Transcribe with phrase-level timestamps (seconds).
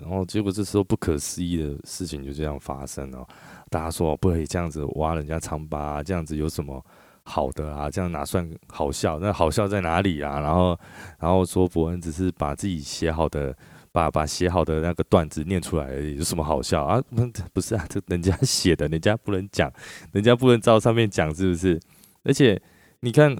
[0.00, 3.26] 然后结果这时候不可思议的事情就这样发生了。
[3.68, 6.84] 大家说不可以这样子挖人家疮疤，这样子有什么
[7.24, 7.90] 好的啊？
[7.90, 9.18] 这样哪算好笑？
[9.18, 10.40] 那好笑在哪里啊？
[10.40, 10.78] 然后，
[11.18, 13.56] 然后说伯恩只是把自己写好的，
[13.90, 17.02] 把把写好的那个段子念出来而已，有什么好笑啊？
[17.52, 19.72] 不是啊，这人家写的，人家不能讲，
[20.12, 21.80] 人家不能照上面讲，是不是？
[22.24, 22.60] 而且
[23.00, 23.36] 你看。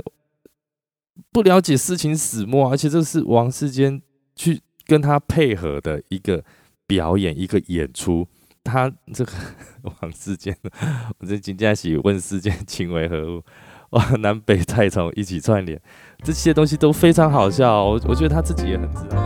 [1.31, 4.01] 不了解事情始末，而且这是王世坚
[4.35, 6.45] 去跟他配合的一个
[6.87, 8.27] 表演，一个演出。
[8.65, 9.33] 他这个
[9.83, 10.57] 王世坚，
[11.19, 13.43] 我这金家喜问世间情为何物？
[13.91, 15.81] 哇，南北菜虫一起串联，
[16.23, 17.85] 这些东西都非常好笑。
[17.85, 19.21] 我我觉得他自己也很自然。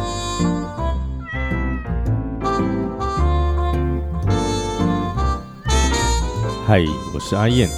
[6.66, 6.83] 嗨，
[7.14, 7.69] 我是阿燕，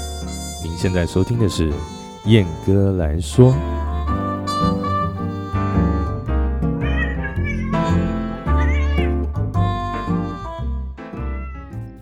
[0.63, 1.73] 您现在收听的是
[2.27, 3.53] 燕哥来说。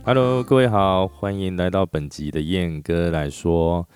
[0.06, 3.88] Hello，各位好，欢迎来到本集的燕哥来说。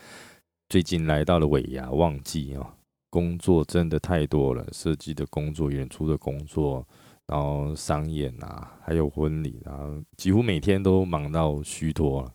[0.68, 2.66] 最近来到了尾牙旺季哦，
[3.10, 6.84] 工作真的太多了，设计的工作、演出的工作，
[7.28, 12.32] 然后商演啊，还有婚礼，然后几乎每天都忙到虚脱了。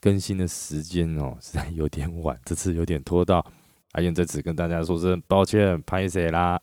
[0.00, 3.44] 更新的时间哦，实在有点晚，这次有点拖到。
[3.92, 6.58] 阿燕在此跟大家说声抱歉，拍谁啦？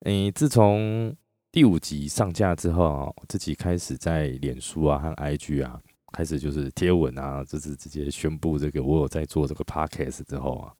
[0.00, 1.14] 诶，自从
[1.56, 5.80] 第五集上架之后，自己开始在脸书啊和 IG 啊，
[6.12, 10.70] 开始就是贴文啊，就是直接宣布这个我有在做这个 Podcast 之后啊，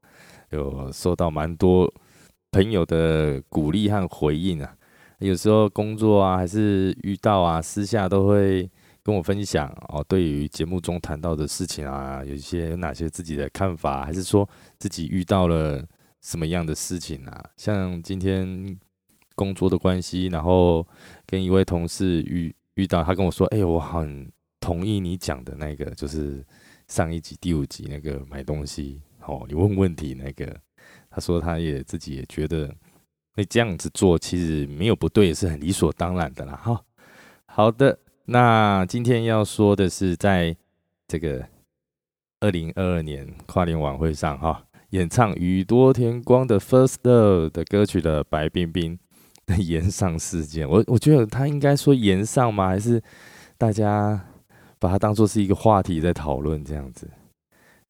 [0.50, 1.90] 有收到蛮多
[2.52, 4.76] 朋友的鼓励和回应啊。
[5.20, 8.70] 有时候工作啊，还是遇到啊，私下都会
[9.02, 14.46] 跟我分享哦，对于节目中谈到的事情啊，有一些有哪些自己的看法，还是说
[14.78, 15.82] 自己遇到了
[16.20, 17.50] 什么样的事情啊？
[17.56, 18.78] 像今天。
[19.36, 20.84] 工作的关系，然后
[21.24, 26.44] 跟一位同事遇遇到，他跟我说：“哎，我很同意你讲的那个，就是
[26.88, 30.56] 上一集第五集那个买东西哦，你问问题那个。”
[31.08, 32.70] 他说他也自己也觉得，
[33.36, 36.54] 那这样子做其实没有不对，是很理所当然的啦。
[36.54, 36.84] 哈，
[37.46, 40.54] 好的，那今天要说的是，在
[41.08, 41.48] 这个
[42.40, 48.98] 二零二二年跨年晚会上，哈，演唱宇多田光的《First Love》的歌曲的白冰冰。
[49.62, 52.66] 延上事件，我我觉得他应该说延上吗？
[52.68, 53.00] 还是
[53.56, 54.20] 大家
[54.78, 57.08] 把它当做是一个话题在讨论这样子？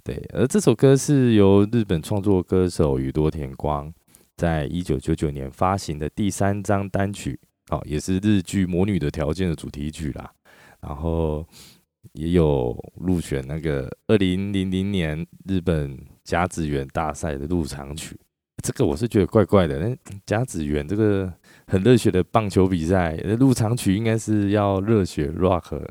[0.05, 3.93] 对，而这首歌是由日本创作歌手宇多田光
[4.37, 7.41] 在一九九九年发行的第三张单曲，
[7.71, 10.31] 哦，也是日剧《魔女的条件》的主题曲啦。
[10.81, 11.45] 然后
[12.13, 18.17] 也有入选那个二零零零年日本甲子园大赛的入场曲。
[18.63, 21.33] 这个我是觉得怪怪的，那甲子园这个。
[21.69, 25.85] 很热血的棒球比赛，入场曲应该是要热血 rock，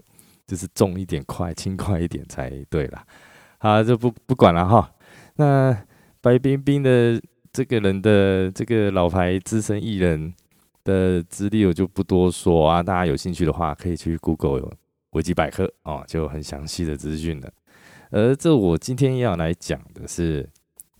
[0.47, 3.05] 就是重一点、快、轻快一点才对啦。
[3.57, 4.89] 好，就不不管了哈。
[5.35, 5.77] 那
[6.21, 7.21] 白冰冰的
[7.51, 10.33] 这个人的这个老牌资深艺人
[10.85, 14.71] 的资历我就不多说啊，大家有兴趣的话可以去 Google
[15.09, 17.51] 维基百科哦，就很详细的资讯了。
[18.11, 20.49] 而这我今天要来讲的是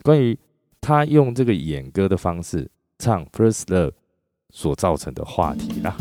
[0.04, 0.38] 关于
[0.86, 2.70] 他用这个演歌的方式
[3.00, 3.94] 唱 First Love。
[4.52, 5.98] 所造成的话题啦。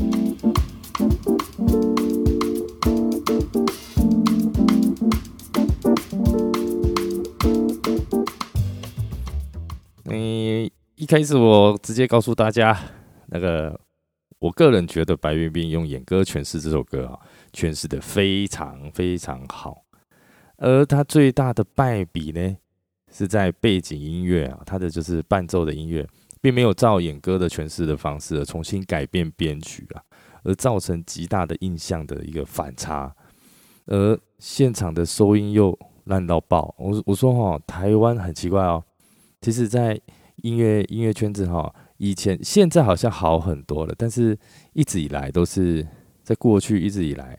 [10.04, 12.78] 你一开始我直接告诉大家，
[13.26, 13.80] 那个
[14.38, 17.18] 我个人觉得白冰冰用演歌诠释这首歌啊，
[17.52, 19.82] 诠释的非常非常好。
[20.58, 22.56] 而他最大的败笔呢，
[23.14, 26.06] 是在背景音乐啊，它的就是伴奏的音乐。
[26.40, 30.02] 并没有照演歌的诠释的方式而重新改变编曲啊，
[30.42, 33.16] 而造成极大的印象的一个反差，
[33.86, 35.74] 而现场的收音又
[36.04, 36.74] 烂到爆。
[36.76, 38.84] 我我说哈，台湾很奇怪哦，
[39.40, 39.98] 其实，在
[40.42, 44.38] 音乐音乐圈子哈，以前现在好像好很多了，但是
[44.74, 45.88] 一直以来都是
[46.22, 47.38] 在过去一直以来，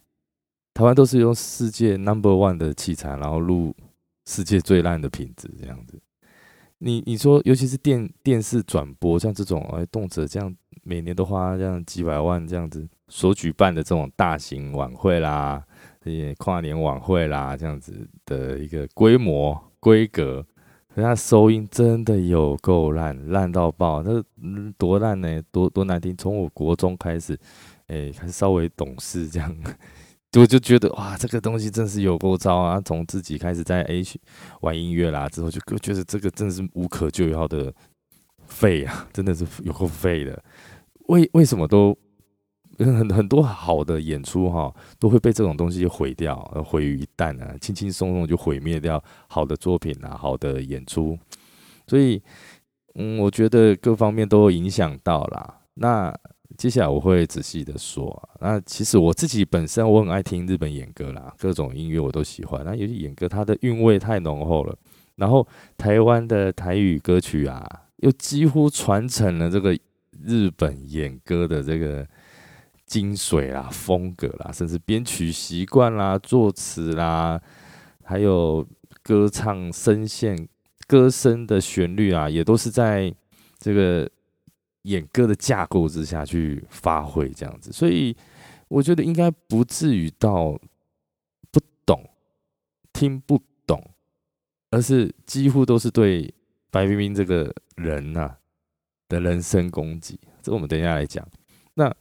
[0.74, 3.72] 台湾都是用世界 number one 的器材，然后录
[4.26, 6.00] 世界最烂的品质这样子。
[6.78, 15.64] 你你说，尤其是电电视转播，像这种哎，动辄这样每年都花这样几百万这样子所举办的这种大型晚会啦，
[16.04, 20.46] 些跨年晚会啦，这样子的一个规模规格，
[20.94, 24.22] 可它收音真的有够烂，烂到爆，那
[24.78, 25.42] 多烂呢？
[25.52, 26.16] 多多难听！
[26.18, 27.40] 从我国中开始，
[27.88, 29.56] 哎，还稍微懂事这样。
[30.42, 32.82] 我就觉得哇，这个东西真是有够糟啊！
[32.84, 34.04] 从自己开始在 A
[34.62, 37.74] 玩音乐啦，之后就觉得这个真是无可救药的
[38.46, 40.44] 废啊，真的是有够废的。
[41.08, 41.98] 为为什么都
[42.78, 51.18] 很很多好的演出哈，都会被这种东西毁掉，毁于一旦啊，轻轻松松就毁灭掉好的作品啊，好的演出。
[51.88, 52.22] 所以，
[52.96, 55.62] 嗯，我觉得各方面都影响到啦。
[55.76, 56.14] 那
[56.58, 58.30] 接下来我会仔细的说。
[58.40, 62.64] 那其实我自己本身我很爱听日本演歌啦，各种音乐我都喜欢。
[62.66, 64.78] 那尤其演歌它的韵味太浓厚了，
[65.16, 65.48] 然后
[65.78, 67.64] 台湾的台语歌曲啊，
[67.98, 69.78] 又几乎传承了这个
[70.24, 72.08] 日本演歌的这个。
[72.86, 77.42] 精髓啦，风格啦，甚至编曲习惯啦，作词啦，
[78.04, 78.64] 还有
[79.02, 80.48] 歌唱声线、
[80.86, 83.12] 歌声的旋律啊，也都是在
[83.58, 84.08] 这个
[84.86, 87.72] 演歌的架构之下去发挥这样子。
[87.72, 88.16] 所以
[88.68, 90.60] 我觉得应该不至于到
[91.52, 92.02] 不懂、
[92.92, 93.84] 听不懂，
[94.72, 96.34] 而是几乎都是对
[96.72, 98.36] 白冰冰这个人呐
[99.08, 100.20] 的人身攻击。
[100.42, 101.28] 这我们等一下来讲。
[101.76, 101.94] 那。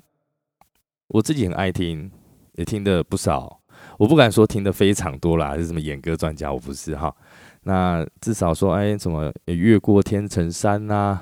[1.08, 2.10] 我自己很爱听，
[2.54, 3.60] 也听的不少。
[3.98, 7.14] 我不敢说听的非常多啦，还是什么演歌专家，我不是哈。
[7.64, 11.20] 那至少说，哎，什么越过天成山呐，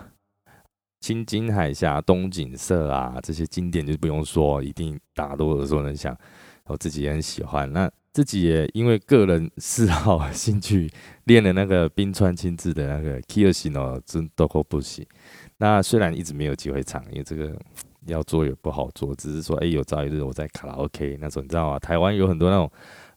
[1.03, 6.17] 青金海峡东景色啊，这些经典就不用说，一定大家都耳熟能详。
[6.67, 7.71] 我自己也很喜欢。
[7.71, 10.89] 那自己也因为个人嗜好 兴趣，
[11.25, 15.05] 练了那个冰川亲自的那个 Kyoshi 真都可不行。
[15.59, 17.55] 那虽然一直没有机会唱，因为这个。
[18.07, 21.79] 要做也不好做，只是说，哎，有朝一日我在卡拉 OK 那种，你知道吗？
[21.79, 22.69] 台湾有很多那种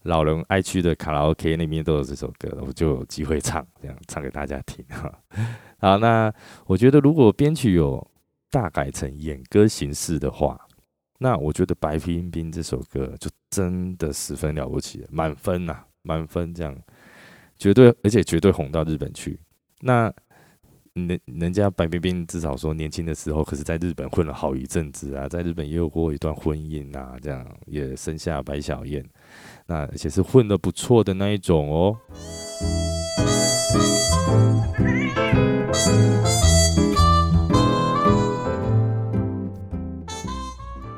[0.06, 5.12] 老人爱去的卡拉 OK，那边都有这首歌，我就有机会唱，这样唱给大家听哈。
[5.80, 6.34] 好，那
[6.68, 8.06] 我觉得如果编曲有
[8.50, 10.60] 大改成演歌形式的话，
[11.18, 16.76] 那我觉得《白冰冰》这首歌就真的十分了不起，满分呐，满分这样，
[17.58, 19.40] 绝对，而且绝对红到日本去。
[19.82, 20.14] 那
[20.94, 29.04] 人人家白冰冰至少说年轻的时候，可是在日本混了好一阵子啊，在日本也有过一段婚姻啊，这样也生下白小燕，
[29.68, 31.98] 那而且是混的不错的那一种哦。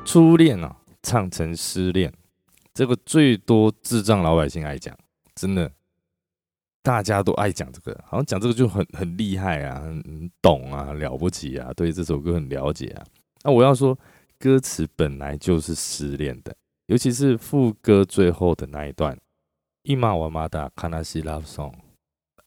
[0.06, 2.12] 初恋啊，唱成失恋，
[2.74, 4.98] 这个最多智障老百姓爱讲，
[5.36, 5.72] 真的。
[6.82, 13.04] 大家都爱讲这个，好像讲这个就很很厉害啊，很懂啊，了不起啊，对这首歌很了解啊。
[13.44, 14.00] 那我要说，
[14.40, 16.56] 歌词本来就是失恋的，
[16.88, 19.18] 尤其是副歌最后的那一段。
[19.84, 21.72] 伊玛瓦马达卡纳西 love song，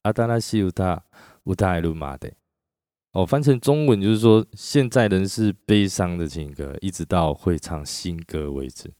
[0.02, 1.02] 阿达拉西乌达
[1.44, 2.30] 乌达艾鲁马的。
[3.12, 8.92] 哦，翻成中文就是说，现在仍是悲伤的情歌，一直到会唱新歌为止。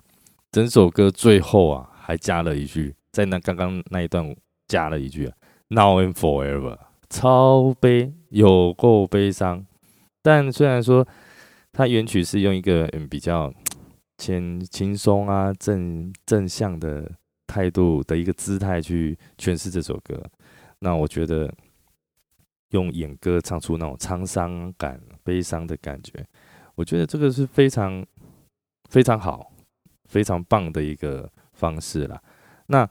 [0.51, 4.35] 整首歌最后啊，还加了一句，在那刚刚那一段。
[4.71, 5.29] 加了一句
[5.67, 6.79] “Now and forever”，
[7.09, 9.67] 超悲，有够悲伤。
[10.23, 11.05] 但虽然说
[11.73, 13.53] 它原曲是用一个嗯比较
[14.21, 17.11] 轻轻松啊正正向的
[17.47, 20.23] 态度的一个姿态去诠释这首歌，
[20.81, 21.51] 那我觉得
[22.73, 26.25] 用演歌唱出那种沧桑感、悲伤的感觉，
[26.75, 28.07] 我觉得这个是非常
[28.91, 29.51] 非常好、
[30.05, 32.23] 非常棒的一个方式啦。
[32.67, 32.87] 那。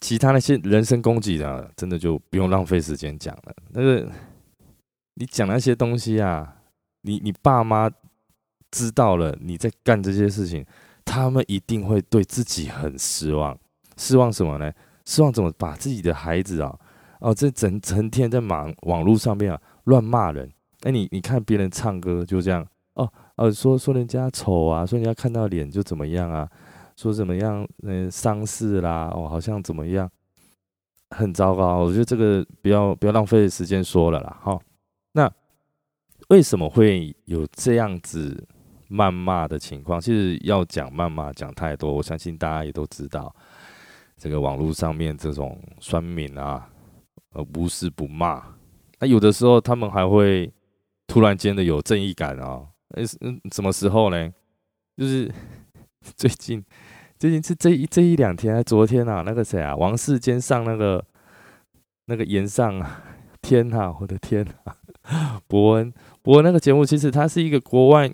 [0.00, 3.56] 其他那些人身攻击的，真的就不用浪费时间讲了。
[3.70, 4.12] 那个，
[5.14, 6.58] 你讲那些东西啊，
[7.00, 7.90] 你你爸妈
[8.74, 10.66] 知道了你在干这些事情，
[11.04, 13.56] 他们一定会对自己很失望。
[13.96, 14.72] 失望什么呢？
[15.04, 16.76] 失望怎么把自己的孩子啊，
[17.20, 20.50] 哦，这整成天在网网络上面啊乱骂人。
[20.82, 26.50] 哎，你你看别人唱歌就这样，哦哦，说说人家丑啊，说人家看到脸就怎么样啊。
[26.96, 27.66] 说怎么样？
[27.82, 30.08] 嗯，丧事啦，哦，好像怎么样，
[31.10, 31.78] 很糟糕。
[31.78, 34.38] 我觉得这个不要不要浪费时间说了啦。
[34.40, 34.62] 好，
[35.12, 35.28] 那
[36.28, 38.46] 为什么会有这样子
[38.90, 40.00] 谩骂的情况？
[40.00, 43.34] 其实要讲谩骂讲太多，我相信大家也都知道，
[44.16, 46.68] 这个网络上面这种酸民啊，
[47.32, 48.42] 呃，无事不骂。
[49.00, 50.52] 那有的时候他们还会
[51.06, 52.62] 突然间的有正义感啊。
[52.90, 54.32] 哎，嗯，什么时候呢？
[54.96, 55.30] 就是
[56.16, 56.64] 最近。
[57.16, 61.02] 最近是这一这一两天，昨天啊，那个谁啊，王世坚上那个
[62.06, 63.02] 那个演上啊，
[63.40, 64.76] 天啊，我的天啊，
[65.48, 68.12] 伯恩伯恩那个节目，其实它是一个国外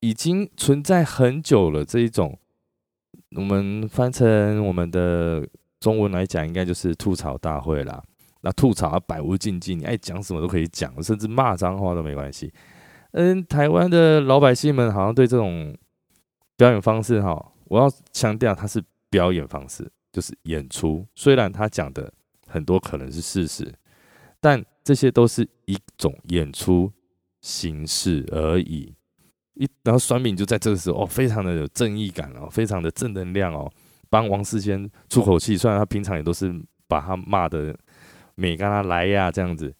[0.00, 2.38] 已经存在很久了这一种，
[3.36, 5.46] 我们翻成我们的
[5.80, 8.02] 中文来讲，应该就是吐槽大会啦。
[8.42, 12.52] 那吐槽啊，百无禁忌，你爱讲什么都可以讲，甚至骂脏话都没关系。
[13.12, 15.76] 嗯，台湾的老百姓们好像对这种
[16.56, 17.52] 表演方式哈。
[17.64, 21.04] 我要强调，它是表演方式，就是演出。
[21.14, 22.12] 虽然他讲的
[22.46, 23.74] 很多可能是事实，
[24.40, 26.92] 但这些都是一种演出
[27.40, 28.94] 形式而已。
[29.58, 33.68] 一然后酸敏就在这个时候哦，非常的有正义感哦，非常的正能量哦，
[34.08, 35.56] 帮王世坚出口气。
[35.56, 36.54] 虽然他平常也都是
[36.86, 37.76] 把他骂的
[38.36, 39.74] 美跟他来呀这样子，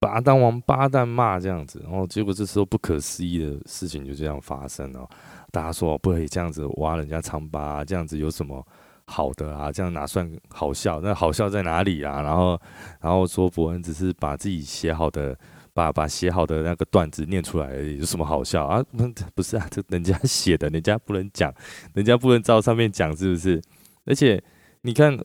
[0.00, 5.08] 把他当王八蛋骂这样子，然后结果这时候不可思议的事情就这样发生了。
[5.52, 8.66] 大家说不可以这样子挖人家疮疤，这样子有什么
[9.04, 9.70] 好的啊？
[9.70, 11.00] 这样哪算好笑？
[11.00, 12.20] 那好笑在哪里啊？
[12.22, 12.60] 然后，
[13.00, 15.38] 然后说伯恩只是把自己写好的。
[15.76, 18.82] 把把写好的那个段子念出来，有什么好笑啊？
[18.82, 21.54] 不不是啊，这人家 写的，人家不能讲，
[21.92, 23.60] 人家不能照上面讲，是不是？
[24.06, 24.42] 而且
[24.80, 25.18] 你看，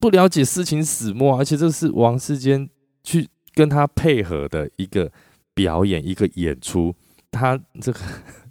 [0.00, 2.68] 不了解事情始末，而且这是王世坚
[3.04, 5.12] 去跟他配合的一个
[5.54, 6.92] 表演，一个演出。
[7.30, 8.00] 他这个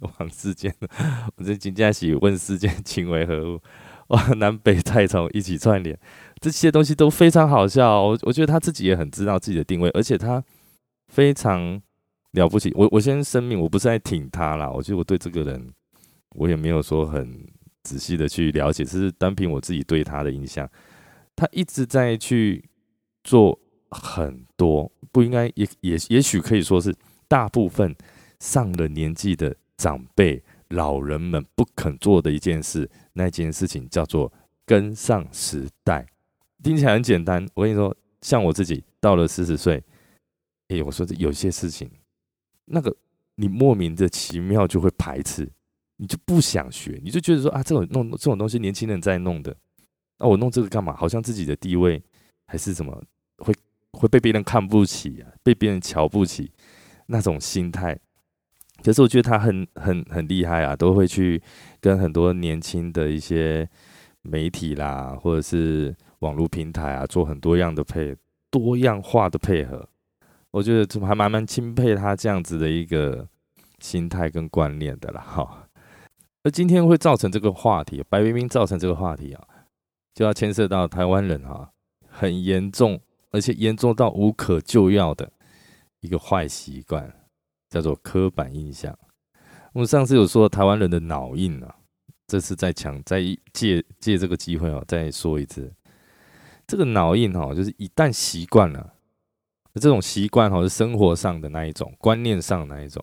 [0.18, 0.74] 王世坚，
[1.36, 3.60] 我这金家喜问世间情为何物？
[4.08, 5.98] 哇，南北太从一起串联，
[6.40, 8.02] 这些东西都非常好笑。
[8.02, 10.42] 我我觉得他自己也很知道自己的定位，而且他。
[11.12, 11.78] 非常
[12.30, 14.70] 了不起，我我先声明，我不是在挺他啦。
[14.70, 15.70] 我觉得我对这个人，
[16.30, 17.46] 我也没有说很
[17.82, 20.66] 仔细的去了解，只是单凭我自己对他的印象，
[21.36, 22.64] 他一直在去
[23.22, 26.94] 做很多不应该，也也也许可以说是
[27.28, 27.94] 大部分
[28.40, 32.90] 上了年纪的长辈老人们不肯做的一件事。
[33.12, 34.32] 那件事情叫做
[34.64, 36.06] 跟上时代，
[36.62, 37.46] 听起来很简单。
[37.52, 39.84] 我跟你说，像我自己到了四十岁。
[40.72, 41.90] 哎，我说这有些事情，
[42.64, 42.96] 那个
[43.34, 45.46] 你莫名的奇妙就会排斥，
[45.98, 49.54] 你就不想学，你就觉得说啊，这种弄这种东西年轻人在弄的，
[50.18, 50.96] 那我弄这个干嘛？
[50.96, 52.02] 好像自己的地位
[52.46, 53.04] 还是什么，
[53.38, 53.54] 会
[53.92, 56.50] 会被别人看不起啊，被别人瞧不起
[57.06, 57.98] 那种心态。
[58.82, 61.40] 可是我觉得他很很很厉害啊，都会去
[61.80, 63.68] 跟很多年轻的一些
[64.22, 68.16] 媒体啦，或者是网络平台啊，做很多样的配
[68.50, 69.88] 多样化的配合。
[70.52, 73.26] 我觉得还蛮蛮钦佩他这样子的一个
[73.80, 75.68] 心态跟观念的啦，哈。
[76.44, 79.46] 而今天会造成这个话题，白冰冰造成这个话题啊，
[80.14, 81.72] 就要牵涉到台湾人哈，
[82.06, 85.32] 很严重，而且严重到无可救药的
[86.00, 87.10] 一个坏习惯，
[87.70, 88.96] 叫做刻板印象。
[89.72, 91.76] 我们上次有说台湾人的脑印啊，
[92.26, 93.22] 这次再强再
[93.54, 95.72] 借借这个机会哦，再说一次，
[96.66, 98.91] 这个脑印哈，就是一旦习惯了。
[99.80, 103.02] 这种习惯哈是生活上的那一种，观念上的那一种。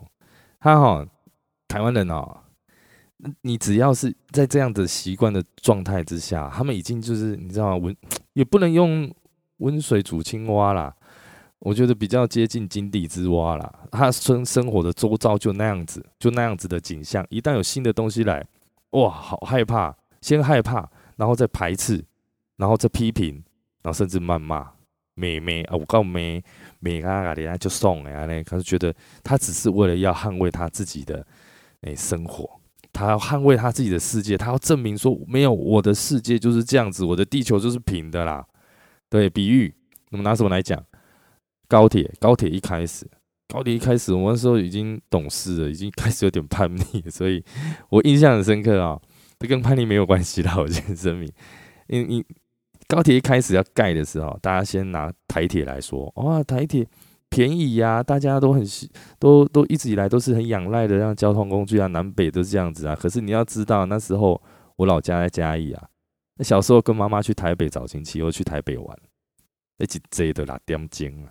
[0.60, 1.06] 他哈
[1.68, 2.38] 台湾人哦，
[3.42, 7.78] 你只要是在这样的习惯的状态之下，他们已经就是你知道吗？
[7.78, 7.96] 温
[8.34, 9.14] 也不能用
[9.58, 10.96] 温水煮青蛙啦，
[11.60, 13.74] 我觉得比较接近井底之蛙啦。
[13.92, 17.26] 他生生活的周遭就那样子，就那样子的景象。
[17.30, 18.46] 一旦有新的东西来，
[18.92, 22.04] 哇，好害怕，先害怕，然后再排斥，
[22.58, 23.44] 然后再批评，
[23.82, 24.72] 然后甚至谩骂。
[25.20, 26.42] 妹妹啊，我告妹
[26.80, 31.26] 妹啊，人家就送哎嘞，可是觉得他只是为了要捍卫他自己的
[31.82, 32.50] 诶生活，
[32.94, 38.46] 他要捍卫他自己的世界，他要证明说没有我的世界就是这样子，我的地球就是平的啦。
[39.10, 39.74] 对，比喻，
[40.12, 40.82] 我们拿什么来讲？
[41.68, 43.06] 高铁，高铁一开始，
[43.48, 47.44] 高铁一开始，我那时候已经懂事了，已经开始有点叛逆，所以
[47.90, 48.98] 我印象很深刻啊。
[49.38, 51.30] 这跟叛逆没有关系啦，我先声明，
[51.88, 52.26] 因因。
[52.90, 56.86] 高铁一开始要盖的时候，大家先拿台铁来说，哇，台铁
[57.30, 58.66] 便宜呀，大家都很
[59.20, 62.96] 都都一直以来都是很仰赖的这样交通工具啊，南北都是这样子啊。
[62.96, 64.42] 可是你要知道，那时候
[64.76, 65.88] 我老家在嘉义啊，
[66.38, 68.98] 那小时候跟妈妈去台北找亲戚，又去台北玩，
[69.78, 71.30] 一起坐的啦，点钟啊，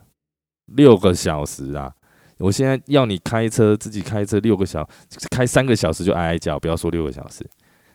[0.67, 1.93] 六个小时啊！
[2.38, 4.88] 我现在要你开车，自己开车六个小，
[5.33, 7.45] 开三个小时就哀哀叫，不要说六个小时，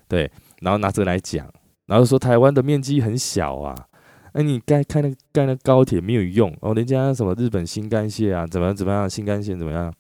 [0.10, 0.30] 对，
[0.60, 1.50] 然后拿这来讲。
[1.86, 3.88] 然后说台湾的面积很小啊，
[4.34, 9.94] 那你盖开那盖那高铁没有用哦，人家什么日本新干线啊，怎么怎么样，新干线怎么样？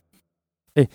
[0.76, 0.88] 哎，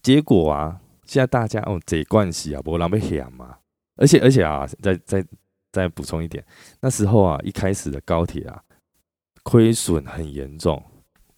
[0.00, 3.56] 结果啊，现在大家哦这关系啊，不狼狈险嘛，
[3.96, 5.24] 而且而且啊，再再
[5.72, 6.44] 再补充一点，
[6.80, 8.62] 那时候啊，一开始的高铁啊，
[9.42, 10.80] 亏损很严重，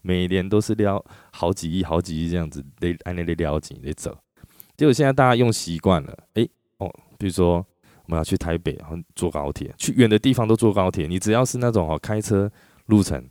[0.02, 1.02] 每年都是撩
[1.32, 4.16] 好几亿、好几亿这样子，得按那得撩紧得走。
[4.76, 7.66] 结果现在大家用习惯了，哎哦，比如说。
[8.10, 11.06] 我们要去台北，然后坐高铁，去远的地方都坐高铁。
[11.06, 12.50] 你只要是那种哦，开车
[12.86, 13.24] 路程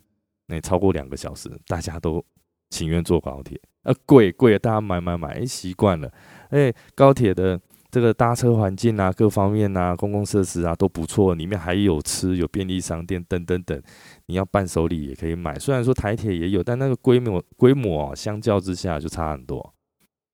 [0.48, 2.24] 那超过两个小时，大家都
[2.70, 3.60] 情愿坐高铁。
[3.84, 6.10] 呃，贵贵，大家买买买，哎，习惯了。
[6.52, 7.60] 哎，高铁的
[7.92, 13.84] 这个搭车环境啊，各方面啊，公共设施啊都不错，里面还有吃，有便利商店等等等。
[14.28, 15.60] 你要伴手礼也可以买。
[15.60, 19.74] 虽然说台铁也有，但那个规模规模相较之下就差很多。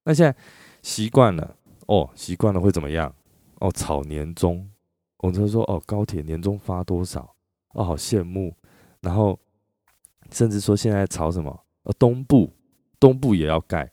[0.04, 0.38] 那现在
[0.84, 1.56] 习惯了
[1.88, 3.12] 哦，习惯了会怎么样？
[3.66, 4.70] 哦，炒年终，
[5.18, 7.36] 我就说哦，高铁年终发多少？
[7.74, 8.56] 哦，好羡慕。
[9.02, 9.40] 然后
[10.32, 11.60] 甚至说现在炒什么？
[11.84, 12.54] 呃，东部，
[13.00, 13.92] 东部也要盖。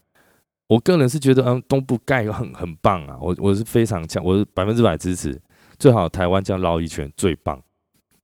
[0.69, 5.41] 我个人是觉得，嗯，东部盖很很棒啊，我我是非常强，我是百分之百支持，
[5.79, 7.63] 最好台湾这样绕一圈最棒。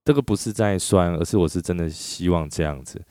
[0.05, 3.03] 这个不是在酸，而是我是真的希望这样子。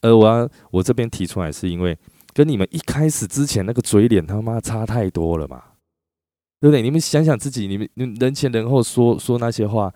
[0.00, 1.98] 呃我要我这边提出来，是因为
[2.34, 5.62] 跟你们一开始之前那个嘴脸他妈差太多了嘛，
[6.62, 6.80] 对不对？
[6.80, 9.92] 你们想想自己，你们你人前人后说说那些话，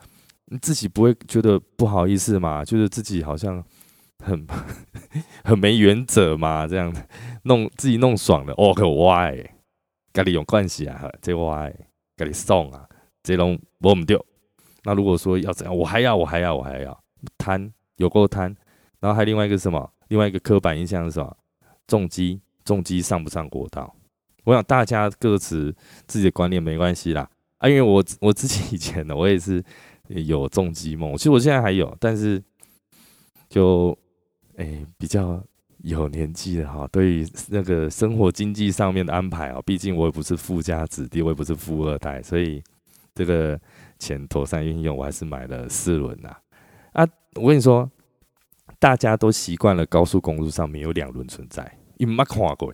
[0.47, 2.65] 你自己不会觉得不好意思嘛？
[2.65, 3.65] 觉得自己好像
[4.19, 4.45] 很
[5.45, 6.67] 很没原则嘛？
[6.67, 6.93] 这样
[7.45, 9.49] 弄自己弄爽了，哦，可歪，
[10.13, 11.09] 跟你有关系啊？
[11.23, 11.73] 这歪，
[12.17, 12.85] 跟你送啊？
[13.23, 14.21] 这拢我唔掉。
[14.83, 17.01] 那如果说要怎样，我还要，我还要，我还要
[17.39, 18.53] 贪，有够贪。
[18.99, 19.89] 然后还另外一个什么？
[20.09, 21.37] 另外一个刻板印象是什么？
[21.87, 23.96] 重机，重机上不上国道？
[24.47, 25.71] 我想大家各持
[26.07, 27.29] 自己的观念没关系啦。
[27.59, 29.63] 啊，因为我我自己以前呢，我也是
[30.09, 31.15] 有重机梦。
[31.19, 32.43] 其实我现在还有，但是
[33.51, 33.95] 就
[34.57, 35.45] 诶比较
[35.83, 36.89] 有年纪了哈。
[36.91, 42.63] 对于那个生活经济上面的安排啊，毕竟我也不是富家子弟，我也不是富二代，所以
[43.15, 43.61] 这个。
[43.99, 46.29] 钱妥善运用，我还是买了四轮呐。
[46.93, 47.03] 啊，
[47.37, 47.91] 我跟你说，
[48.79, 52.71] 大家都习惯了高速公路上面有两轮存在，你没看过？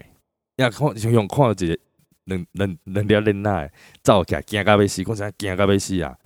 [0.62, 1.78] 呀，看就用看一个，
[2.25, 3.71] 能能能了忍耐，
[4.02, 6.16] 照起来惊到要死，光是惊到要死啊！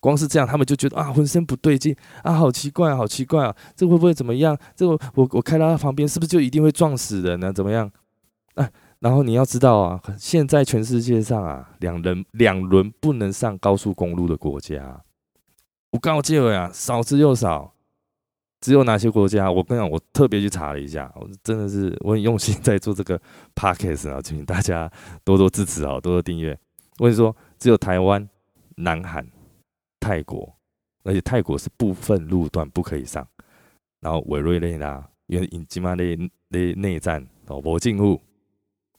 [0.00, 1.94] 光是这样，他们就觉得啊，浑身不对劲
[2.24, 3.54] 啊，好奇怪，好奇怪啊！
[3.76, 4.58] 这会不会怎么样？
[4.74, 7.52] 这个我我开到他旁边，是不是就一定会撞死人呢？
[7.52, 7.88] 怎么样？
[8.54, 8.68] 啊？
[8.98, 15.02] 然后你要知道啊，现在全世界上啊，两人两轮不能上高速公路的国家，
[15.90, 17.74] 我告诫了呀，少之又少。
[18.62, 19.50] 只有哪些国家？
[19.50, 23.20] 我跟你讲，我特别去查了一下，我真的是我很用心在做这个
[23.56, 24.90] podcast 啊，请大家
[25.24, 26.56] 多多支持啊，多多订阅。
[26.98, 28.26] 我跟你说，只有台湾、
[28.76, 29.26] 南韩、
[29.98, 30.54] 泰国，
[31.02, 33.26] 而且泰国是部分路段不可以上。
[34.00, 36.16] 然后委瑞内啦，因为引金马内
[36.48, 38.20] 内内战哦，我进入。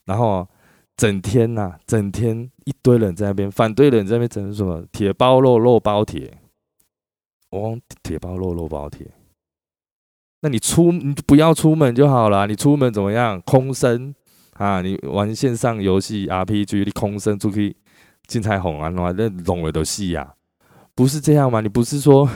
[0.04, 0.46] 然后
[0.94, 6.38] 整天呐，整天一堆人在那边，反对人在那边整什么铁包肉肉包铁，
[7.50, 9.10] 哦，铁包肉肉包铁。
[10.44, 13.40] 那你出你不要出门就好了，你出门怎么样？
[13.46, 14.14] 空身
[14.58, 17.74] 啊，你玩线上游戏 RPG，你空身出去
[18.26, 20.34] 进彩虹啊，那拢了都戏呀，
[20.94, 21.62] 不是这样吗？
[21.62, 22.28] 你不是说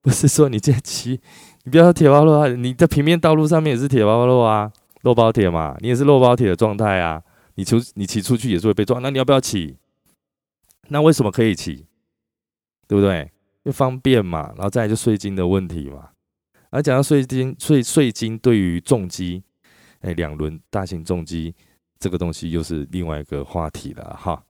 [0.00, 1.20] 不是说你这骑，
[1.64, 4.70] 你不要说铁包肉啊，你在平面道路上面也是铁包肉啊。
[5.02, 7.20] 肉包铁嘛，你也是肉包铁的状态啊。
[7.56, 9.76] 你出你骑出去也是会被撞，那你要不要骑？
[10.88, 11.86] 那为什么可以骑？
[12.86, 13.22] 对不对？
[13.22, 14.52] 因为方便嘛。
[14.54, 16.09] 然后再来就税金的问题嘛。
[16.70, 19.42] 而讲到税金，税税金对于重机，
[20.00, 21.54] 哎，两轮大型重机
[21.98, 24.42] 这个东西又是另外一个话题了哈。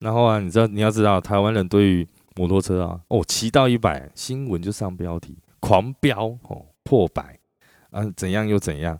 [0.00, 7.38] 然后啊，你知道你要知道，台湾人对于摩托车啊，哦，骑到一百，新闻就上标题，狂飙哦，破百
[7.90, 8.98] 啊，怎样又怎样。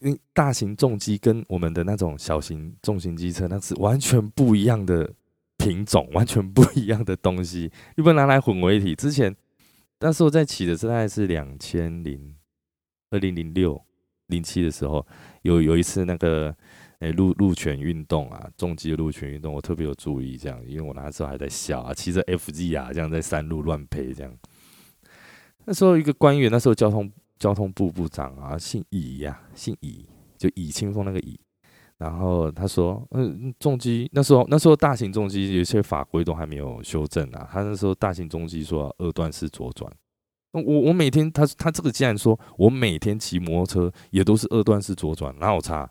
[0.00, 5.10] 因大型重机跟我们的那种小型重型机车，那是完全不一样的
[5.56, 8.94] 品种，完全不一样的东西，你不能拿来混为一体。
[8.94, 9.34] 之前，
[9.98, 12.36] 但是我在骑的时代是两千零
[13.10, 13.80] 二零零六
[14.26, 15.06] 零七的时候，
[15.42, 16.54] 有有一次那个
[17.00, 24.36] 诶路路权运动啊，重机的路权运动，我特别有注意这样，因为我那时候还在小啊，骑着 FG 啊，这样在山路乱配这样。
[25.64, 27.10] 那时候一个官员，那时候交通。
[27.38, 30.06] 交通部部长啊，姓乙呀，姓乙，
[30.38, 31.38] 就乙清风那个乙。
[31.98, 37.48] 然后他说，嗯，重机那时候那时候大型重机有些法规都还没有修正啊。
[37.50, 39.90] 他那时候大型重机说二段式左转。
[40.52, 45.90] 我我每天他他这个竟然说我每天骑摩托车也都是二段式左转，哪有差？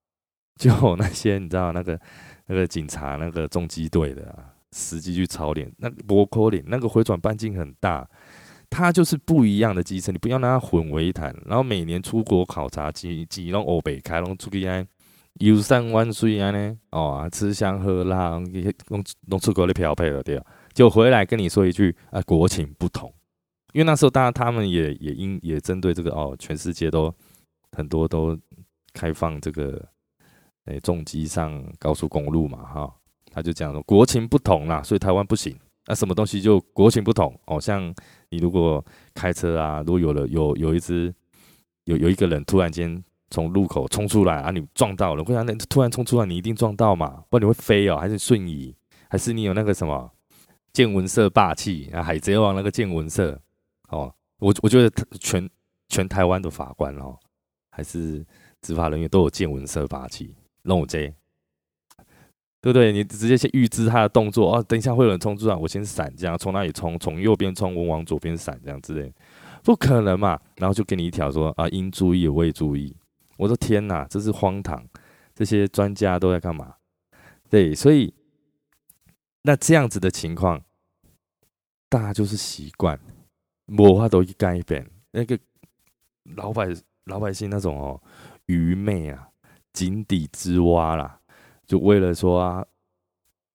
[0.58, 1.98] 就那些你知道那个
[2.46, 8.08] 那个警察那个重机队的啊，司机去操练，那波扣脸那个回转半径很大。
[8.68, 11.30] 它就是不一样的机车，你不要拿它混为一谈。
[11.44, 14.86] 然后每年出国考察，几几弄欧北开，弄出去安
[15.40, 16.78] 游山玩水安呢？
[16.90, 18.38] 哦，吃香喝辣，
[18.88, 20.40] 弄弄出国的漂配了对
[20.72, 23.12] 就回来跟你说一句啊，国情不同。
[23.72, 27.12] 因为那时候当然他们也也因也针对这个哦，全世界都
[27.72, 28.38] 很多都
[28.92, 29.82] 开放这个
[30.66, 32.94] 诶重机上高速公路嘛哈，
[33.32, 35.58] 他就讲说国情不同啦，所以台湾不行。
[35.86, 37.92] 那什么东西就国情不同哦，像
[38.28, 41.12] 你如果开车啊，如果有了有有一只
[41.84, 47.24] 有有一个人突然间从路口冲出来啊，你撞到了，会让那突然冲出来，你一定撞到嘛？
[47.28, 48.72] 不然你会飞哦，还是瞬移，
[49.08, 50.08] 还是你有那个什么
[50.72, 52.00] 见闻色霸气啊？
[52.00, 53.40] 海贼王那个见闻色
[53.88, 55.50] 哦，我我觉得全
[55.88, 57.18] 全台湾的法官哦，
[57.70, 58.24] 还是
[58.60, 61.12] 执法人员都有见闻色霸气，让我这。
[62.64, 62.92] 对不对？
[62.92, 66.96] 你直接先预知他的动作哦，等一下会有人冲出来，我先闪，这样从哪里冲？
[67.00, 69.12] 从右边冲，我往左边闪，这样之类，
[69.64, 70.38] 不可能嘛？
[70.58, 72.94] 然后就给你一条说啊，应注意未注意。
[73.36, 74.86] 我说天哪，这是荒唐，
[75.34, 76.74] 这些专家都在干嘛？
[77.50, 78.14] 对，所以
[79.42, 80.62] 那这样子的情况，
[81.88, 82.98] 大家就是习惯，
[83.78, 84.88] 我话都一改变。
[85.10, 85.38] 那个
[86.36, 86.68] 老百
[87.04, 88.00] 老百姓那种哦
[88.46, 89.28] 愚昧啊，
[89.72, 91.20] 井底之蛙啦，
[91.66, 92.64] 就为了说啊，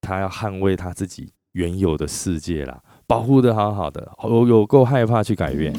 [0.02, 5.74] 他要捍卫他自己原有的世界啦，保护的好好的，有有够害怕去改变。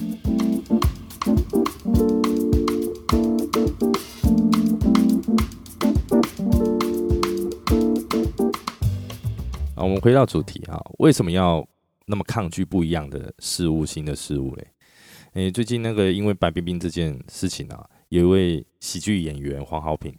[9.78, 11.64] 啊，我们回到主题啊，为什么要
[12.06, 14.66] 那么抗拒不一样的事物、新的事物嘞？
[15.34, 20.12] 诶，最近那个因为白冰冰这件事情啊，有一位喜剧演员黄浩平，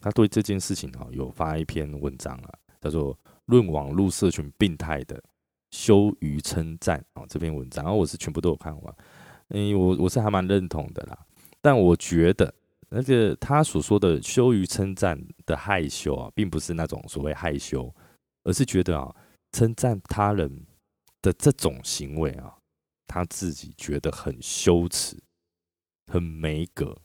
[0.00, 3.14] 他对这件事情啊有发一篇文章啊，叫做
[3.46, 5.18] 《论网络社群病态的
[5.70, 8.94] 羞于称赞》啊，这篇文章，然后我是全部都有看完，
[9.48, 11.18] 诶，我我是还蛮认同的啦，
[11.62, 12.52] 但我觉得
[12.90, 17.90] 那个他所说的羞于称赞的害羞啊，并不是那种所谓害羞。
[18.46, 19.12] 而是觉得啊，
[19.50, 20.66] 称赞他人
[21.20, 22.56] 的这种行为啊，
[23.04, 25.20] 他自己觉得很羞耻、
[26.06, 26.96] 很没格。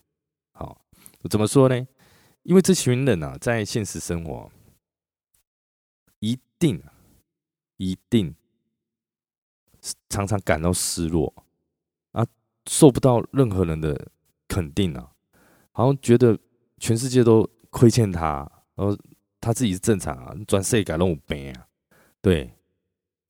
[0.54, 0.86] 好，
[1.32, 1.88] 怎么说呢？
[2.44, 4.52] 因为这群人啊，在现实生活
[6.20, 6.80] 一定、
[7.78, 8.36] 一定
[10.10, 11.34] 常常感到失落
[12.12, 12.24] 啊，
[12.70, 14.12] 受不到任何人的
[14.48, 15.12] 肯定啊，
[15.72, 16.38] 好像觉得
[16.78, 18.96] 全世界都亏欠他，然后。
[19.42, 21.66] 他自己是正常啊，转世改弄有病啊。
[22.22, 22.54] 对，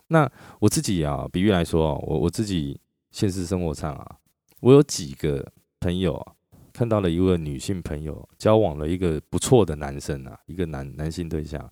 [0.08, 4.18] 那我自己啊，比喻来说，我我自己现实生活上啊，
[4.60, 6.34] 我有几个朋友啊，
[6.74, 11.72] 看到了一位女性朋友交往了一个不错的男生啊，一个男男性对象。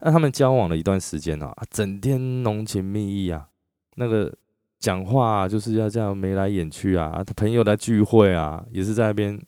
[0.00, 3.48] 那他们交往了一段时间啊，整天浓情蜜意啊，
[3.96, 4.34] 那个
[4.78, 7.22] 讲话就是要这样眉来眼去啊。
[7.24, 9.40] 他朋友来聚会啊，也是在那边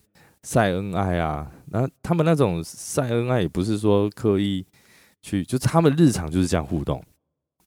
[0.42, 1.50] 晒恩爱啊。
[1.70, 4.66] 然后他们那种晒恩爱也不是说刻意
[5.22, 7.02] 去，就他们日常就是这样互动，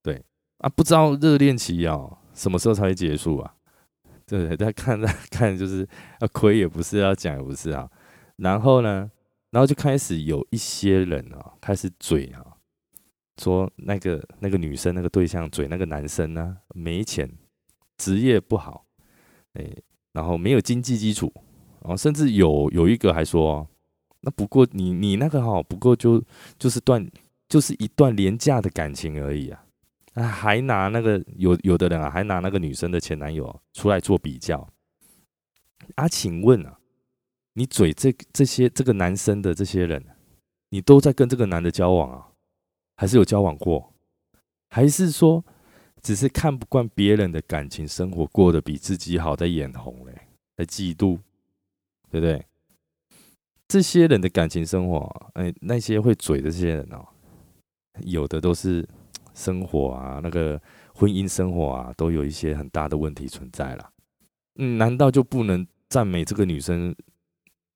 [0.03, 0.23] 对
[0.59, 1.99] 啊，不知道热恋期啊
[2.33, 3.55] 什么时候才会结束啊？
[4.27, 5.87] 对，在看在看就是
[6.19, 7.89] 要亏也不是，要讲也不是啊。
[8.37, 9.09] 然后呢，
[9.51, 12.43] 然后就开始有一些人啊开始嘴啊，
[13.41, 17.29] 说那个那个女生那个对象嘴那个男生呢没钱，
[17.97, 18.85] 职业不好，
[19.53, 19.65] 哎，
[20.11, 21.31] 然后没有经济基础，
[21.85, 23.67] 然后甚至有有一个还说。
[24.21, 26.19] 那不过你你那个哈，不过就
[26.57, 27.07] 就是段
[27.47, 29.63] 就是一段廉价的感情而已啊，
[30.15, 34.67] 啊还拿那个有有的人啊，还拿那个女生的前男友出来做比较
[35.93, 36.07] 啊？
[36.07, 36.79] 请问啊，
[37.53, 40.03] 你嘴这这些这个男生的这些人，
[40.69, 42.29] 你都在跟这个男的交往啊？
[42.95, 43.93] 还是有交往过？
[44.69, 45.45] 还是说
[46.01, 50.13] 只是看不惯别人的感情生活过得比自己好，在眼红嘞，
[50.57, 51.19] 在嫉妒，
[52.15, 52.45] 对不对？
[53.67, 57.05] 这些人的感情生活，哎，那些会嘴的这些人哦，
[58.03, 58.87] 有的都是
[59.33, 60.61] 生活啊，那个
[60.93, 63.89] 婚姻生活啊，都有一些很大的问题存在了。
[64.59, 66.95] 嗯，难道就不能赞美这个女生，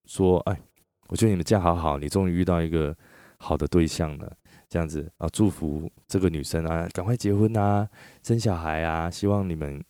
[0.05, 0.61] 说，哎，
[1.09, 2.95] 我觉得你们嫁好好，你终于遇到一个
[3.37, 4.31] 好的对象了，
[4.69, 7.89] 这样子啊，祝福这个女生啊，赶快结婚啊，
[8.23, 9.83] 生小孩啊，希望你们，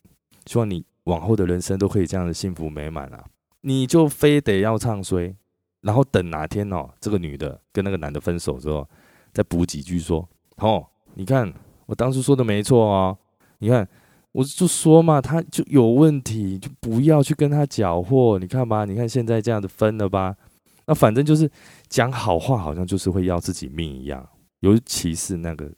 [0.46, 3.24] 希望你往后的人生都可以这样的幸福美满啊，
[3.62, 5.34] 你就非得要唱衰？
[5.82, 8.86] 然后等哪天哦，这个女的跟那个男的分手之后，
[9.32, 11.50] 再补几句说：“哦，你看
[11.86, 13.16] 我当初说的没错哦，
[13.58, 13.88] 你看
[14.32, 18.38] 我就说嘛，他就有问题，就不要去跟他搅和。
[18.38, 20.36] 你看吧，你看现在这样子分了吧？
[20.86, 21.50] 那反正就是
[21.88, 24.28] 讲好话，好像就是会要自己命一样，
[24.60, 25.72] 尤其是那个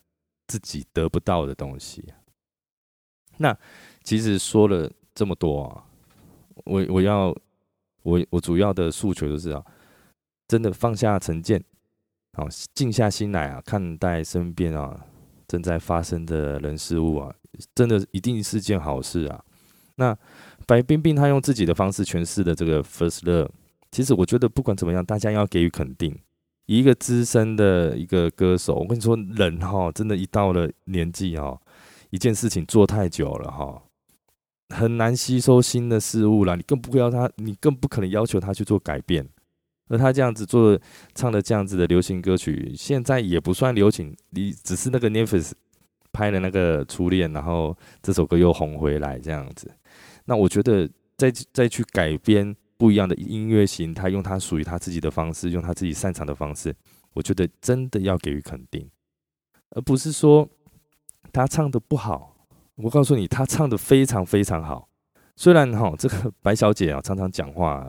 [0.48, 2.04] 自己得不到的东西。
[3.38, 3.56] 那
[4.02, 5.84] 其实说了这么多啊，
[6.64, 7.34] 我我要
[8.02, 9.64] 我我主要的诉求就是啊。”
[10.48, 11.64] 真的放下成见，
[12.34, 15.00] 好静下心来啊，看待身边啊
[15.48, 17.34] 正在发生的人事物啊，
[17.74, 19.42] 真的一定是件好事啊。
[19.96, 20.14] 那
[20.66, 23.48] 白冰冰她用自己的方式诠释的这个 first love，
[23.90, 26.14] 其实我觉得不管怎么样，大家要给予肯定。
[26.66, 31.58] 一个资深的一个歌手，我跟你说，人哈，真的，一到了年纪哈，
[32.10, 33.82] 一件事情做太久了哈，
[34.72, 36.56] 很难吸收新的事物了。
[36.56, 39.28] 你更不要他，你更不可能要求他去做改变。
[39.88, 40.78] 而他这样子做
[41.14, 45.54] 唱的这样子的流行歌曲，现在也不算流行，你只是那个 n e f e s
[46.12, 49.70] 拍了那个初恋，然后这首歌又红回来这样子。
[50.24, 56.74] 那我觉得再再去改编不一样的音乐形态，用他属于他自己的方式，用他自己擅长的方式，
[57.12, 58.88] 我觉得真的要给予肯定，
[59.70, 60.48] 而不是说
[61.32, 62.31] 他唱的不好。
[62.82, 64.88] 我告诉你，他唱的非常非常好。
[65.36, 67.86] 虽然哈，这个 白小姐啊常常讲话。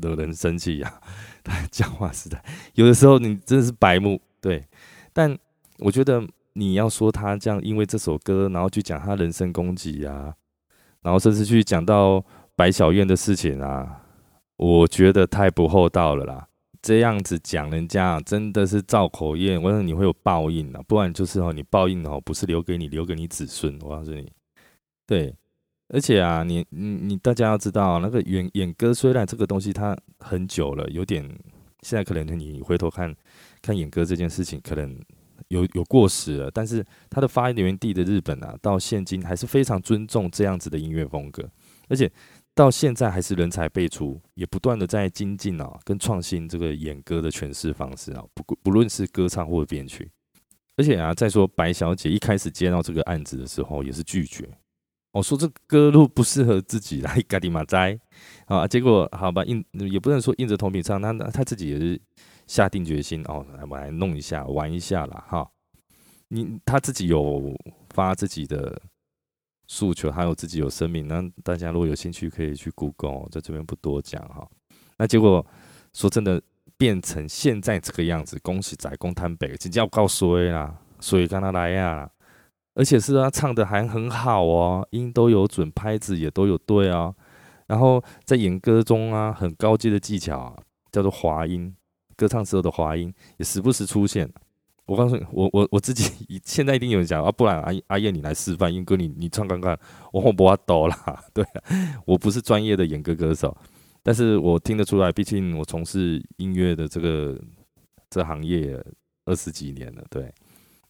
[0.00, 1.00] 惹人生气呀。
[1.42, 2.40] 他讲话实在
[2.74, 4.64] 有的时候你真的是白目，对。
[5.12, 5.36] 但
[5.78, 6.22] 我觉得
[6.52, 10.32] 你要说他这样，因为这首歌，然后去讲他人身攻击啊，
[11.02, 12.24] 然后甚至去讲到
[12.54, 14.02] 白小燕的事情啊，
[14.56, 16.46] 我觉得太不厚道了啦。
[16.82, 23.78] 这样子讲人家真的是造口业，我说你会有报应啊，不然就是哦，你报应哦，不是留给你，留给你子孙。
[23.80, 24.32] 我告诉你，
[25.06, 25.34] 对。
[25.92, 31.22] 而且啊，你你你，大家要知道，那个演演歌虽然这个东西它很久了，有点
[31.82, 33.12] 现在可能你回头看
[33.60, 34.96] 看演歌这件事情，可能
[35.48, 36.48] 有有过时了。
[36.48, 41.42] 但是它的发源地的日本啊，到现今还是非常尊重这样子的音乐风格，
[41.88, 42.08] 而且
[42.54, 50.10] 到现在还是人才辈出，也不断的在精进啊，跟创新这个演歌的诠释方式啊，不不论是歌唱或者编曲。
[50.76, 54.48] 而且啊，再说白小姐一开始接到这个案子的时候，也是拒绝。
[55.12, 57.98] 我说这歌路不适合自己来嘎地马哉
[58.46, 58.66] 啊！
[58.66, 62.00] 结果好吧，硬也不能说硬着头皮唱，那那他自己也是
[62.46, 65.24] 下定决心哦，我来弄一下，玩一下啦。
[65.28, 65.50] 哈。
[66.28, 67.52] 你他自己有
[67.92, 68.80] 发自己的
[69.72, 74.44] 诉求，还有自己有声明，那大家如果有兴趣可以去 Google，在这边不多讲哈。
[74.98, 75.46] 那结果
[75.92, 76.42] 说真的
[76.76, 82.10] 变成现在这个样子，恭喜仔公摊北，直接要告衰啦，所以跟他来呀。
[82.74, 87.14] 而且是他唱的还很好哦，音都有准，拍子也都有对啊。
[87.68, 90.56] 然后在演歌中啊，很高阶的技巧啊，
[90.90, 91.72] 叫做滑音，
[92.16, 94.28] 歌唱时候的滑音也时不时出现。
[94.90, 96.10] 我告诉你，我我我自己
[96.44, 99.78] 现在一定有人讲啊，不然阿阿燕你来示范，英哥你你唱看看，
[100.12, 101.22] 我不要抖啦。
[101.32, 101.44] 对，
[102.04, 103.56] 我不是专业的演歌歌手，
[104.02, 107.40] 但是我听得出来，毕竟我从事音乐的这个
[108.10, 108.84] 这行业
[109.26, 110.34] 二十几年了，对。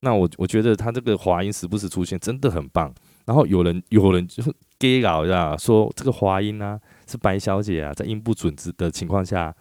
[0.01, 2.91] 那我我觉得他这个滑音时不时出现，真的很棒。
[3.27, 4.43] 然后有人有人就
[4.79, 9.55] gay 搞呀，说这个滑音呢是白小姐啊，在音不准之的情况下，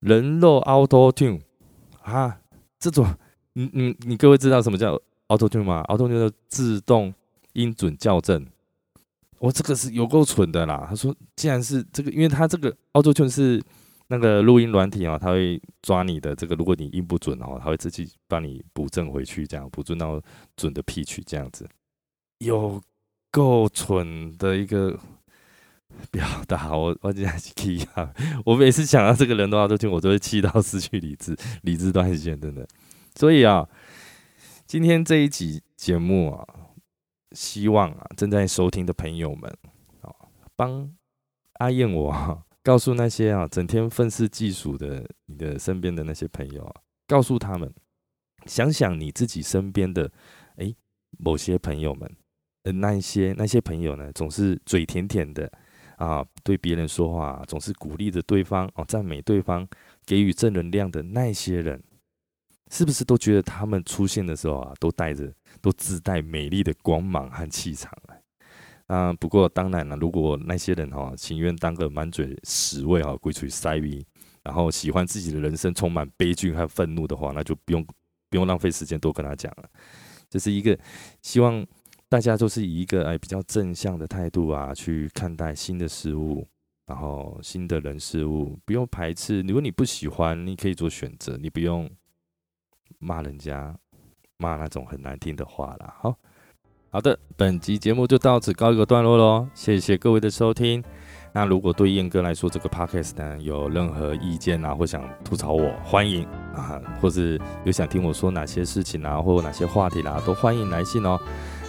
[0.00, 1.42] 人肉 auto tune
[2.00, 2.40] 啊，
[2.78, 3.14] 这种
[3.52, 4.94] 你你你各位知道什么叫
[5.28, 7.14] auto tune 吗？auto tune 自动
[7.52, 8.46] 音准校正。
[9.38, 10.86] 我这个是有够蠢的啦！
[10.88, 13.62] 他说，既然是这个，因为他这个 auto tune 是。
[14.10, 20.18] 那个录音软体啊，它会抓你的这个，如果你音不准哦，它会自己帮你补正回去，这样补正到
[20.56, 21.68] 准的 P 曲这样子，
[22.38, 22.80] 有
[23.30, 24.98] 够蠢的一个
[26.10, 28.10] 表达，我我今天气啊！
[28.46, 32.66] 我每次想到这个人的话，都听我都会气到失去理智，理智断线，真的。
[33.18, 33.68] 所以啊，
[34.64, 36.46] 今天这一集节目啊，
[37.32, 39.52] 希望啊正在收听的朋友们
[40.02, 40.14] 啊，
[40.54, 40.88] 帮
[41.54, 42.44] 阿燕我啊。
[42.62, 46.74] 告诉那些啊，整天愤世嫉俗的你的身边的那些朋友啊，
[47.08, 47.74] 告诉他们，
[48.46, 50.08] 想想你自己身边的
[50.54, 50.72] 哎
[51.18, 52.08] 某些朋友们，
[52.62, 55.50] 呃，那一些那些朋友呢，总是嘴甜甜的
[55.96, 59.66] 啊，对别人说话总是鼓励着对方哦，赞美对方，
[60.06, 61.82] 给予正能量的那些人，
[62.70, 68.16] 是不是都觉得他们出现的时候啊，都带着都自带美丽的光芒和气场啊？
[68.86, 74.06] 啊，不过当然了，如果那些人哈情愿当个满嘴屎味哈，鬼吹塞逼，
[74.42, 77.86] 然后喜欢自己的人生充满悲剧和愤怒的话，那就不用
[78.30, 79.68] 不用浪费时间多跟他讲了。
[80.30, 80.78] 这是一个
[81.22, 81.66] 希望
[82.08, 86.46] 大家都是以一个哎比较正向的态度啊去看待新的事物，
[86.86, 89.42] 然后新的人事物，不用排斥。
[89.42, 91.90] 如果你不喜欢，你可以做选择，你不用
[92.98, 93.74] 骂人家，
[94.38, 95.94] 骂那种很难听的话啦。
[96.00, 96.14] 好。
[96.90, 100.82] 好的，本集节目就到此告一个段落喽，谢谢各位的收听。
[101.34, 106.24] 那如果对燕哥来说这个 podcast 呢有任何意见啊，或想吐槽我，欢迎
[106.56, 111.20] 啊，或是有想听我说哪些事情啊，或哪些话题啦，都欢迎来信哦。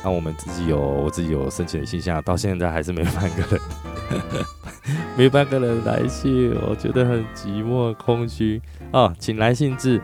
[0.06, 4.46] 那我们自己有，我自己有申请的信箱，到现在还是没半个人，
[5.18, 8.62] 没半个人来信，我觉得很寂寞空虚
[8.94, 10.02] 啊，请来信至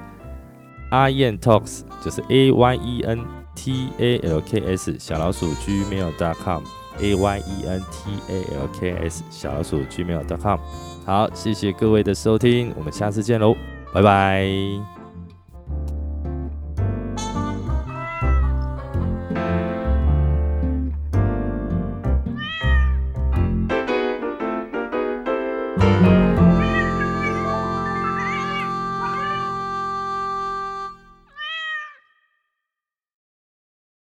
[0.96, 3.26] 阿燕 talks，就是 A Y E N。
[3.58, 6.62] t a l k s 小老鼠 gmail.com
[7.00, 10.60] a y e n t a l k s 小老鼠 gmail.com
[11.06, 13.56] 好，谢谢各位的收听，我们下次见喽，
[13.94, 14.95] 拜拜。